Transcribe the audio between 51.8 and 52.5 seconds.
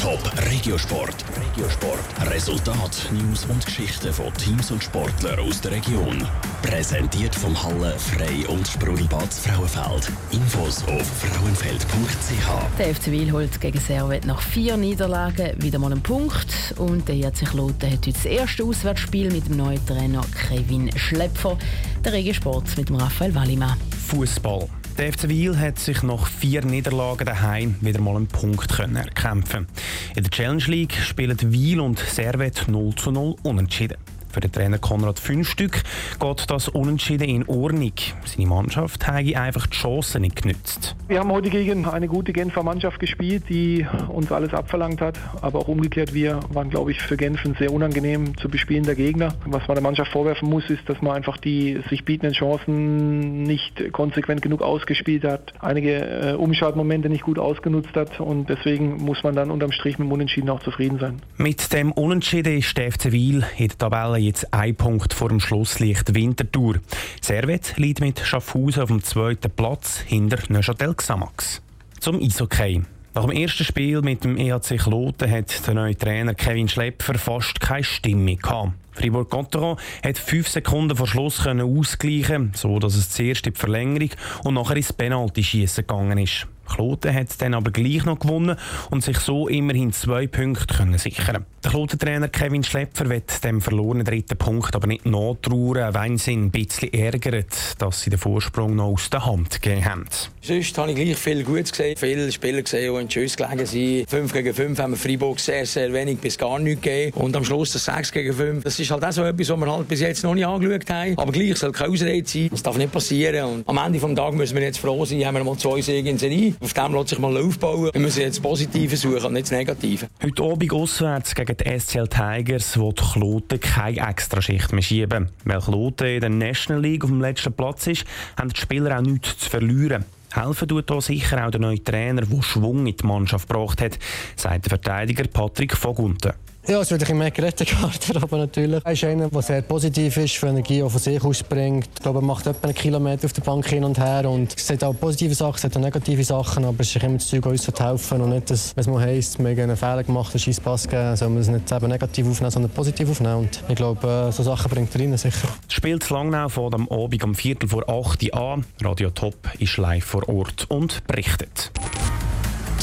sich bietenden